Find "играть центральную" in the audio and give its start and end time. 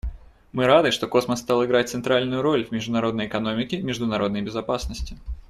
1.63-2.41